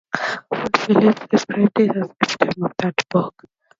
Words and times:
Hood 0.51 0.77
Phillips 0.79 1.27
described 1.29 1.79
it 1.79 1.91
as 1.95 2.07
an 2.07 2.13
"epitome 2.23 2.65
of" 2.65 2.73
that 2.79 2.95
book. 3.11 3.43